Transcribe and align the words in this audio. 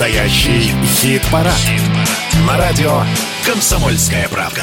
Настоящий 0.00 0.72
хит-парад. 0.86 1.52
Хит 1.52 1.82
На 2.46 2.56
радио 2.56 3.02
«Комсомольская 3.44 4.30
правка». 4.30 4.62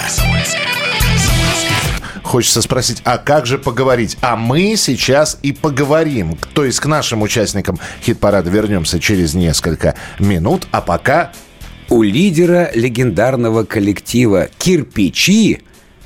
Хочется 2.23 2.63
спросить, 2.63 3.03
а 3.03 3.19
как 3.19 3.45
же 3.45 3.59
поговорить? 3.59 4.17
А 4.21 4.35
мы 4.35 4.75
сейчас 4.75 5.37
и 5.43 5.51
поговорим. 5.51 6.39
То 6.55 6.65
есть 6.65 6.79
к 6.79 6.87
нашим 6.87 7.21
участникам 7.21 7.77
хит-парада 8.01 8.49
вернемся 8.49 8.99
через 8.99 9.35
несколько 9.35 9.93
минут. 10.17 10.67
А 10.71 10.81
пока 10.81 11.33
у 11.89 12.01
лидера 12.01 12.71
легендарного 12.73 13.63
коллектива 13.63 14.49
«Кирпичи» 14.57 15.61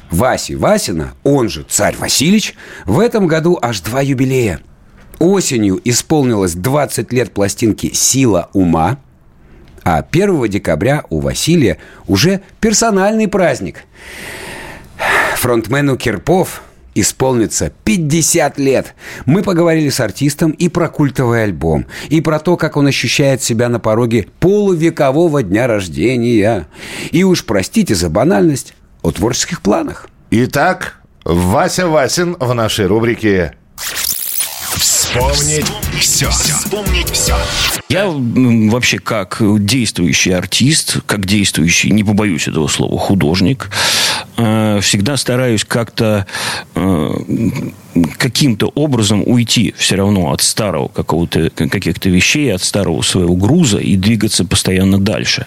Васи 0.09 0.55
Васина, 0.55 1.13
он 1.23 1.48
же 1.48 1.63
Царь 1.63 1.95
Васильевич, 1.95 2.54
в 2.84 3.00
этом 3.00 3.27
году 3.27 3.57
аж 3.61 3.79
два 3.79 4.02
юбилея. 4.02 4.59
Осенью 5.19 5.79
исполнилось 5.86 6.54
20 6.54 7.13
лет 7.13 7.33
пластинки 7.33 7.93
«Сила 7.93 8.50
ума», 8.51 8.97
а 9.83 10.05
1 10.09 10.47
декабря 10.47 11.03
у 11.09 11.19
Василия 11.19 11.77
уже 12.07 12.41
персональный 12.59 13.27
праздник. 13.27 13.83
Фронтмену 15.35 15.97
Кирпов 15.97 16.61
исполнится 16.93 17.71
50 17.83 18.59
лет. 18.59 18.93
Мы 19.25 19.43
поговорили 19.43 19.89
с 19.89 19.99
артистом 19.99 20.51
и 20.51 20.69
про 20.69 20.89
культовый 20.89 21.43
альбом, 21.43 21.85
и 22.09 22.21
про 22.21 22.39
то, 22.39 22.57
как 22.57 22.77
он 22.77 22.87
ощущает 22.87 23.41
себя 23.41 23.69
на 23.69 23.79
пороге 23.79 24.27
полувекового 24.39 25.41
дня 25.41 25.67
рождения. 25.67 26.68
И 27.11 27.23
уж 27.23 27.45
простите 27.45 27.95
за 27.95 28.09
банальность, 28.09 28.73
о 29.01 29.11
творческих 29.11 29.61
планах. 29.61 30.07
Итак, 30.29 31.01
Вася 31.25 31.87
Васин 31.87 32.35
в 32.39 32.53
нашей 32.53 32.85
рубрике 32.85 33.55
Вспомнить 35.11 35.66
все. 36.00 36.30
Вспомнить 36.30 37.09
все. 37.09 37.35
Я 37.89 38.08
вообще 38.08 38.97
как 38.97 39.41
действующий 39.41 40.31
артист, 40.31 40.99
как 41.05 41.25
действующий, 41.25 41.91
не 41.91 42.05
побоюсь 42.05 42.47
этого 42.47 42.67
слова, 42.69 42.97
художник, 42.97 43.69
э, 44.42 44.80
всегда 44.81 45.17
стараюсь 45.17 45.64
как-то 45.64 46.25
э, 46.75 47.09
каким-то 48.17 48.67
образом 48.75 49.23
уйти 49.25 49.73
все 49.78 49.95
равно 49.95 50.31
от 50.31 50.42
старого 50.42 50.88
какого-то 50.88 51.50
каких-то 51.50 52.09
вещей, 52.09 52.53
от 52.53 52.64
старого 52.64 53.02
своего 53.02 53.36
груза 53.36 53.80
и 53.80 53.95
двигаться 53.95 54.45
постоянно 54.45 54.97
дальше. 55.00 55.45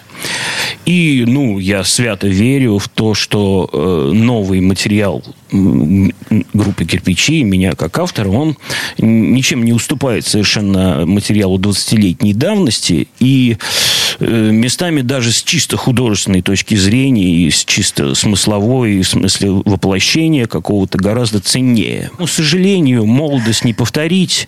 И, 0.85 1.23
ну, 1.27 1.59
я 1.59 1.83
свято 1.83 2.27
верю 2.27 2.77
в 2.77 2.87
то, 2.87 3.13
что 3.13 3.69
э, 3.71 4.11
новый 4.13 4.61
материал 4.61 5.23
группы 5.51 6.85
«Кирпичи», 6.85 7.43
меня 7.43 7.73
как 7.73 7.97
автора, 7.99 8.29
он 8.29 8.57
ничем 8.97 9.63
не 9.63 9.73
уступает 9.73 10.25
совершенно 10.25 11.05
материалу 11.05 11.57
20-летней 11.57 12.33
давности. 12.33 13.07
И 13.19 13.57
э, 13.57 14.04
местами 14.19 15.01
даже 15.01 15.31
с 15.31 15.43
чисто 15.43 15.77
художественной 15.77 16.41
точки 16.41 16.75
зрения 16.75 17.29
и 17.29 17.49
с 17.49 17.65
чисто 17.65 18.15
смысловой, 18.15 19.01
в 19.01 19.07
смысле 19.07 19.51
воплощения 19.51 20.47
какого-то 20.47 20.97
гораздо 20.97 21.39
ценнее. 21.39 22.11
Но, 22.19 22.25
к 22.25 22.29
сожалению, 22.29 23.05
молодость 23.05 23.65
не 23.65 23.73
повторить. 23.73 24.47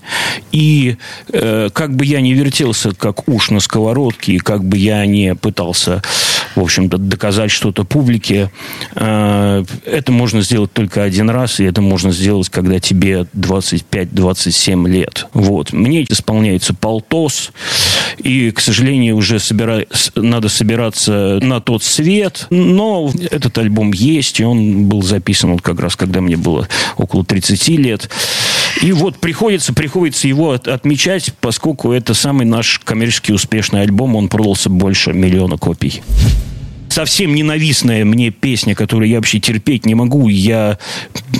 И 0.51 0.97
э, 1.31 1.69
как 1.73 1.95
бы 1.95 2.05
я 2.05 2.21
не 2.21 2.33
вертелся, 2.33 2.91
как 2.93 3.27
уж 3.27 3.49
на 3.49 3.59
сковородке, 3.59 4.33
и 4.33 4.37
как 4.39 4.63
бы 4.63 4.77
я 4.77 5.05
не 5.05 5.35
пытался, 5.35 6.01
в 6.57 6.61
общем-то, 6.61 6.97
доказать 6.97 7.51
что-то 7.51 7.83
публике, 7.83 8.51
э, 8.95 9.63
это 9.85 10.11
можно 10.11 10.41
сделать 10.41 10.73
только 10.73 11.03
один 11.03 11.29
раз, 11.29 11.59
и 11.59 11.63
это 11.63 11.81
можно 11.81 12.11
сделать, 12.11 12.49
когда 12.49 12.79
тебе 12.79 13.27
25-27 13.35 14.89
лет. 14.89 15.27
Вот. 15.33 15.71
Мне 15.71 16.03
исполняется 16.03 16.73
полтос, 16.73 17.51
и, 18.17 18.51
к 18.51 18.59
сожалению, 18.59 19.15
уже 19.15 19.39
собира... 19.39 19.85
надо 20.15 20.49
собираться 20.49 21.39
на 21.41 21.61
тот 21.61 21.83
свет, 21.83 22.47
но 22.49 23.11
этот 23.29 23.57
альбом 23.59 23.93
есть, 23.93 24.39
и 24.39 24.43
он 24.43 24.85
был 24.87 25.03
записан 25.03 25.51
вот 25.51 25.61
как 25.61 25.79
раз, 25.79 25.95
когда 25.95 26.21
мне 26.21 26.37
было 26.37 26.67
около 26.97 27.23
30 27.23 27.67
лет. 27.69 28.09
И 28.81 28.91
вот 28.91 29.17
приходится, 29.17 29.73
приходится 29.73 30.27
его 30.27 30.51
от, 30.51 30.67
отмечать, 30.67 31.33
поскольку 31.39 31.91
это 31.91 32.15
самый 32.15 32.45
наш 32.45 32.79
коммерчески 32.83 33.31
успешный 33.31 33.81
альбом, 33.81 34.15
он 34.15 34.27
продался 34.27 34.69
больше 34.69 35.13
миллиона 35.13 35.57
копий 35.57 36.01
совсем 36.97 37.35
ненавистная 37.35 38.03
мне 38.05 38.31
песня, 38.31 38.73
которую 38.73 39.07
я 39.07 39.17
вообще 39.17 39.39
терпеть 39.39 39.85
не 39.85 39.93
могу. 39.93 40.29
Я 40.29 40.79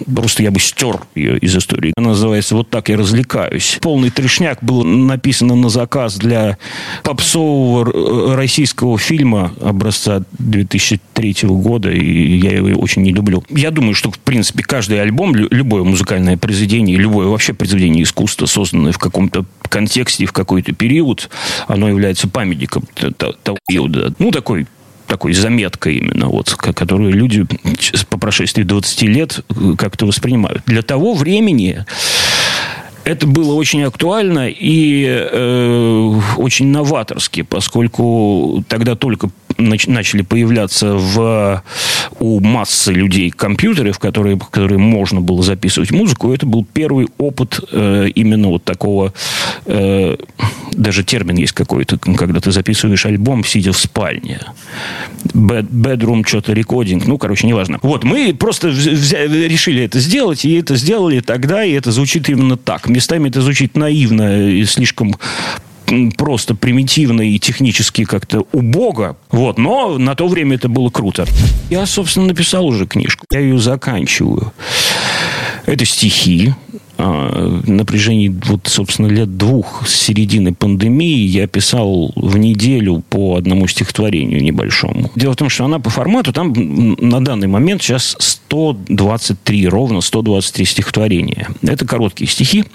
просто 0.06 0.44
я 0.44 0.52
бы 0.52 0.60
стер 0.60 1.00
ее 1.16 1.40
из 1.40 1.56
истории. 1.56 1.94
Она 1.98 2.10
называется 2.10 2.56
«Вот 2.56 2.70
так 2.70 2.90
я 2.90 2.98
развлекаюсь». 2.98 3.80
Полный 3.82 4.12
трешняк 4.12 4.60
был 4.62 4.84
написано 4.84 5.56
на 5.56 5.70
заказ 5.70 6.18
для 6.18 6.60
попсового 7.02 8.36
российского 8.36 9.00
фильма 9.00 9.52
образца 9.60 10.22
2003 10.38 11.38
года, 11.46 11.90
и 11.90 12.38
я 12.38 12.52
его 12.52 12.80
очень 12.80 13.02
не 13.02 13.12
люблю. 13.12 13.44
Я 13.50 13.72
думаю, 13.72 13.96
что, 13.96 14.12
в 14.12 14.20
принципе, 14.20 14.62
каждый 14.62 15.02
альбом, 15.02 15.36
любое 15.36 15.84
музыкальное 15.84 16.38
произведение, 16.38 16.98
любое 16.98 17.26
вообще 17.26 17.56
произведение 17.56 18.04
искусства, 18.04 18.46
созданное 18.46 18.92
в 18.92 19.00
каком-то 19.00 19.44
контексте, 19.70 20.28
в 20.28 20.34
какой-то 20.34 20.74
период, 20.74 21.32
оно 21.68 21.90
является 21.90 22.28
памятником 22.28 22.84
того 22.94 23.58
периода. 23.68 24.14
Ну, 24.20 24.30
такой 24.30 24.68
такой 25.08 25.34
заметкой 25.34 25.96
именно, 25.98 26.28
вот, 26.28 26.54
которую 26.54 27.14
люди 27.14 27.46
по 28.10 28.18
прошествии 28.18 28.64
20 28.64 29.02
лет 29.04 29.40
э, 29.50 29.74
как-то 29.78 30.06
воспринимают. 30.06 30.64
Для 30.66 30.82
того 30.82 31.14
времени 31.14 31.86
это 33.08 33.26
было 33.26 33.54
очень 33.54 33.84
актуально 33.84 34.50
и 34.50 35.06
э, 35.08 36.20
очень 36.36 36.68
новаторски, 36.68 37.44
поскольку 37.44 38.66
тогда 38.68 38.96
только 38.96 39.30
начали 39.58 40.22
появляться 40.22 40.96
в, 40.96 41.64
у 42.20 42.40
массы 42.42 42.92
людей 42.92 43.30
компьютеры, 43.30 43.92
в 43.94 44.00
которые, 44.00 44.36
в 44.36 44.50
которые 44.50 44.78
можно 44.78 45.22
было 45.22 45.42
записывать 45.42 45.92
музыку. 45.92 46.34
Это 46.34 46.46
был 46.46 46.66
первый 46.66 47.08
опыт 47.18 47.60
э, 47.72 48.10
именно 48.14 48.50
вот 48.50 48.66
такого, 48.66 49.14
э, 49.66 50.18
даже 50.78 51.04
термин 51.04 51.36
есть 51.36 51.54
какой-то, 51.54 51.98
когда 51.98 52.40
ты 52.40 52.52
записываешь 52.52 53.06
альбом, 53.06 53.44
сидя 53.44 53.74
в 53.74 53.78
спальне. 53.78 54.40
Bed, 55.34 55.70
bedroom 55.70 56.26
что-то 56.26 56.54
рекординг, 56.54 57.06
ну, 57.06 57.18
короче, 57.18 57.48
неважно. 57.48 57.80
Вот, 57.82 58.04
мы 58.04 58.34
просто 58.34 58.70
взяли, 58.70 59.48
решили 59.48 59.84
это 59.84 60.00
сделать, 60.00 60.46
и 60.46 60.54
это 60.54 60.76
сделали 60.76 61.20
тогда, 61.20 61.64
и 61.64 61.72
это 61.72 61.92
звучит 61.92 62.30
именно 62.30 62.58
так. 62.58 62.88
Местами 62.88 63.30
это 63.30 63.42
звучит 63.42 63.76
наивно 63.76 64.50
и 64.50 64.64
слишком 64.66 65.16
просто 66.18 66.54
примитивно 66.54 67.22
и 67.22 67.40
технически 67.40 68.04
как-то 68.04 68.46
убого. 68.52 69.18
Вот, 69.32 69.58
но 69.58 69.98
на 69.98 70.16
то 70.16 70.28
время 70.28 70.56
это 70.56 70.70
было 70.70 70.90
круто. 70.90 71.26
Я, 71.70 71.86
собственно, 71.86 72.28
написал 72.28 72.66
уже 72.66 72.86
книжку. 72.86 73.26
Я 73.32 73.40
ее 73.40 73.58
заканчиваю. 73.58 74.54
Это 75.66 75.86
стихи, 75.86 76.54
а, 76.98 77.62
вот, 78.46 78.62
собственно, 78.66 79.08
лет 79.08 79.38
двух 79.38 79.88
с 79.88 79.94
середины 79.94 80.54
пандемии 80.54 81.26
я 81.28 81.48
писал 81.48 82.12
в 82.16 82.38
неделю 82.38 83.04
по 83.10 83.36
одному 83.36 83.68
стихотворению 83.68 84.42
небольшому. 84.44 85.12
Дело 85.16 85.34
в 85.34 85.36
том, 85.36 85.50
что 85.50 85.66
она 85.66 85.80
по 85.80 85.90
формату, 85.90 86.34
там 86.34 86.54
на 87.00 87.24
данный 87.24 87.48
момент 87.48 87.82
сейчас 87.82 88.16
123, 88.20 89.68
ровно 89.68 90.02
123 90.02 90.66
стихотворения. 90.66 91.50
Это 91.62 91.86
короткие 91.86 92.30
стихи. 92.30 92.66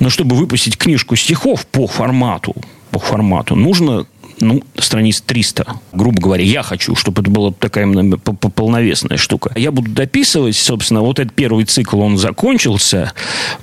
Но 0.00 0.08
чтобы 0.10 0.36
выпустить 0.36 0.78
книжку 0.78 1.16
стихов 1.16 1.66
по 1.66 1.86
формату, 1.86 2.54
по 2.90 2.98
формату, 2.98 3.56
нужно 3.56 4.06
ну, 4.40 4.62
страниц 4.76 5.20
300, 5.20 5.66
грубо 5.92 6.20
говоря. 6.20 6.44
Я 6.44 6.62
хочу, 6.62 6.94
чтобы 6.94 7.22
это 7.22 7.30
была 7.30 7.52
такая 7.52 7.86
полновесная 8.54 9.16
штука. 9.16 9.52
Я 9.56 9.70
буду 9.70 9.90
дописывать, 9.90 10.56
собственно, 10.56 11.00
вот 11.00 11.18
этот 11.18 11.34
первый 11.34 11.64
цикл, 11.64 12.00
он 12.00 12.18
закончился. 12.18 13.12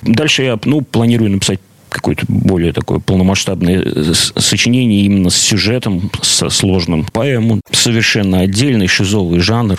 Дальше 0.01 0.43
я, 0.43 0.59
ну, 0.65 0.81
планирую 0.81 1.31
написать 1.31 1.59
какое-то 1.89 2.25
более 2.27 2.71
такое 2.71 2.99
полномасштабное 2.99 3.83
э, 3.83 4.13
сочинение 4.13 5.01
именно 5.01 5.29
с 5.29 5.35
сюжетом, 5.35 6.09
со 6.21 6.49
сложным 6.49 7.05
поэму. 7.05 7.59
Совершенно 7.71 8.39
отдельный 8.39 8.87
шизовый 8.87 9.39
жанр, 9.39 9.77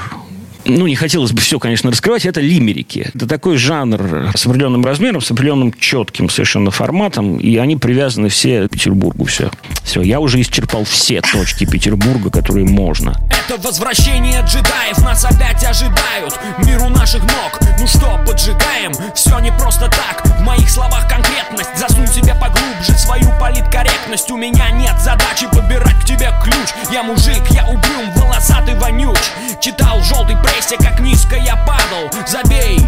ну, 0.64 0.86
не 0.86 0.96
хотелось 0.96 1.32
бы 1.32 1.40
все, 1.40 1.58
конечно, 1.58 1.90
раскрывать, 1.90 2.26
это 2.26 2.40
лимерики. 2.40 3.10
Это 3.14 3.26
такой 3.26 3.56
жанр 3.56 4.30
с 4.34 4.46
определенным 4.46 4.84
размером, 4.84 5.20
с 5.20 5.30
определенным 5.30 5.72
четким 5.72 6.28
совершенно 6.28 6.70
форматом, 6.70 7.36
и 7.38 7.56
они 7.56 7.76
привязаны 7.76 8.28
все 8.28 8.68
к 8.68 8.72
Петербургу, 8.72 9.24
все. 9.24 9.50
Все, 9.84 10.02
я 10.02 10.20
уже 10.20 10.40
исчерпал 10.40 10.84
все 10.84 11.20
точки 11.20 11.64
Петербурга, 11.64 12.30
которые 12.30 12.66
можно. 12.66 13.16
Это 13.30 13.60
возвращение 13.60 14.40
джедаев 14.46 14.98
нас 14.98 15.24
опять 15.24 15.64
ожидают. 15.64 16.38
Миру 16.66 16.88
наших 16.88 17.22
ног, 17.22 17.58
ну 17.78 17.86
что, 17.86 18.20
поджигаем? 18.26 18.92
Все 19.14 19.38
не 19.40 19.50
просто 19.52 19.86
так, 19.86 20.24
в 20.24 20.42
моих 20.42 20.68
словах 20.70 21.08
конкретность. 21.08 21.70
Засунь 21.76 22.06
себе 22.06 22.34
поглубже 22.34 22.96
свою 22.96 23.28
политкорректность. 23.40 24.30
У 24.30 24.36
меня 24.36 24.70
нет 24.70 24.94
задачи 25.00 25.46
подбирать 25.52 25.91
ключ. 26.43 26.70
Я 26.90 27.02
мужик, 27.02 27.43
я 27.50 27.64
угрюм, 27.64 28.12
волосатый 28.14 28.75
вонюч. 28.75 29.19
Читал 29.61 30.00
желтый 30.02 30.37
200, 30.37 30.76
как 30.82 31.00
низко 31.00 31.37
я 31.37 31.56
падал. 31.56 32.11
Забей, 32.26 32.81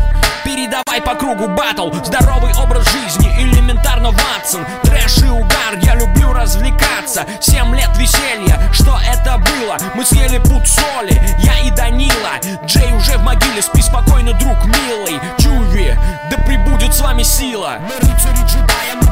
передавай 0.44 1.00
по 1.00 1.14
кругу 1.14 1.48
батл. 1.48 1.92
Здоровый 2.04 2.52
образ 2.54 2.90
жизни, 2.90 3.32
элементарно 3.38 4.10
Ватсон. 4.10 4.64
Трэш 4.82 5.18
и 5.18 5.28
угар, 5.28 5.76
я 5.82 5.94
люблю 5.94 6.32
развлекаться. 6.32 7.26
Семь 7.40 7.74
лет 7.74 7.90
веселья, 7.96 8.60
что 8.72 8.98
это 9.06 9.38
было? 9.38 9.76
Мы 9.94 10.04
съели 10.04 10.38
пуд 10.38 10.66
соли, 10.66 11.20
я 11.38 11.60
и 11.60 11.70
Данила. 11.70 12.40
Джей 12.66 12.92
уже 12.92 13.18
в 13.18 13.22
могиле, 13.22 13.62
спи 13.62 13.82
спокойно, 13.82 14.32
друг 14.34 14.64
милый. 14.64 15.20
Чуви, 15.38 15.96
да 16.30 16.36
прибудет 16.38 16.94
с 16.94 17.00
вами 17.00 17.22
сила. 17.22 17.78
Мы 17.80 17.94
рыцари 17.96 18.44
джедаи, 18.46 19.03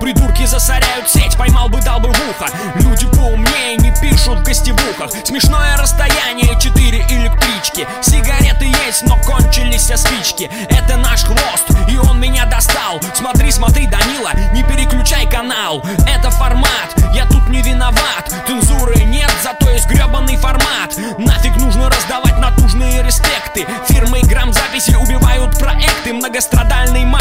Придурки 0.00 0.44
засоряют 0.46 1.08
сеть, 1.08 1.36
поймал 1.36 1.68
бы, 1.68 1.80
дал 1.80 2.00
бы 2.00 2.08
в 2.12 2.30
ухо. 2.30 2.46
Люди 2.76 3.06
поумнее 3.06 3.76
не 3.76 3.90
пишут 4.00 4.40
в 4.40 4.42
гостевухах. 4.42 5.10
Смешное 5.24 5.76
расстояние, 5.76 6.58
четыре 6.60 7.00
электрички. 7.08 7.86
Сигареты 8.02 8.66
есть, 8.86 9.02
но 9.02 9.16
кончились 9.22 9.82
все 9.82 9.96
спички. 9.96 10.50
Это 10.68 10.96
наш 10.96 11.24
хвост, 11.24 11.66
и 11.88 11.96
он 11.98 12.20
меня 12.20 12.46
достал. 12.46 13.00
Смотри, 13.14 13.50
смотри, 13.50 13.86
Данила, 13.86 14.32
не 14.52 14.62
переключай 14.62 15.28
канал. 15.30 15.82
Это 16.06 16.30
формат, 16.30 16.94
я 17.14 17.26
тут 17.26 17.48
не 17.48 17.62
виноват. 17.62 18.32
Цензуры 18.46 19.04
нет, 19.04 19.30
зато 19.42 19.70
есть 19.70 19.86
гребаный 19.86 20.36
формат. 20.36 20.96
Нафиг 21.18 21.56
нужно 21.56 21.88
раздавать 21.88 22.38
натужные 22.38 23.02
респекты. 23.02 23.66
Фирмы 23.88 24.20
грамзаписи 24.22 24.94
убивают 24.96 25.58
проекты. 25.58 26.12
Многострадальный 26.12 27.04
мастер 27.04 27.19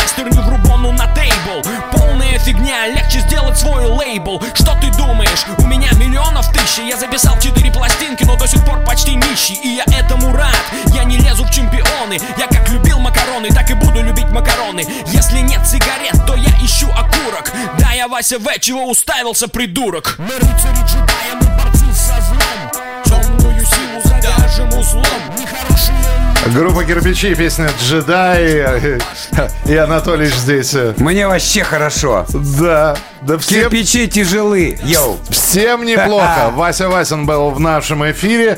так 13.59 13.71
и 13.71 13.73
буду 13.73 14.01
любить 14.01 14.29
макароны 14.31 14.85
Если 15.07 15.39
нет 15.39 15.61
сигарет, 15.67 16.15
то 16.25 16.35
я 16.35 16.49
ищу 16.63 16.87
окурок 16.91 17.51
Да, 17.79 17.91
я 17.91 18.07
Вася 18.07 18.39
В, 18.39 18.59
чего 18.59 18.85
уставился, 18.85 19.47
придурок 19.47 20.15
Мы 20.17 20.33
рыцари 20.35 20.85
джедаи, 20.85 21.33
мы 21.41 21.47
борцы 21.57 21.93
со 21.93 22.21
злом 22.21 22.71
Темную 23.03 23.65
силу 23.65 24.01
завяжем 24.03 24.69
узлом 24.69 25.05
Нехорошие 25.37 26.53
Группа 26.53 26.83
«Кирпичи», 26.83 27.35
песня 27.35 27.69
«Джедай». 27.83 28.97
И 29.65 29.75
Анатолий 29.75 30.27
здесь. 30.27 30.73
Мне 30.97 31.27
вообще 31.27 31.63
хорошо. 31.63 32.25
Да, 32.59 32.95
да 33.21 33.37
всем, 33.37 33.69
Кирпичи 33.69 34.07
тяжелы. 34.07 34.79
Йоу. 34.81 35.19
всем 35.29 35.85
неплохо. 35.85 36.49
Вася 36.53 36.89
Васин 36.89 37.25
был 37.25 37.51
в 37.51 37.59
нашем 37.59 38.09
эфире. 38.09 38.57